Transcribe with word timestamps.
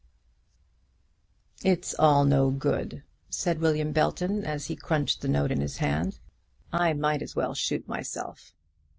"It's 1.63 1.93
all 1.99 2.25
no 2.25 2.49
good," 2.49 3.03
said 3.29 3.59
William 3.61 3.91
Belton, 3.91 4.43
as 4.43 4.65
he 4.65 4.75
crunched 4.75 5.21
the 5.21 5.27
note 5.27 5.51
in 5.51 5.61
his 5.61 5.77
hand. 5.77 6.17
"I 6.73 6.93
might 6.93 7.21
as 7.21 7.35
well 7.35 7.53
shoot 7.53 7.87
myself. 7.87 8.55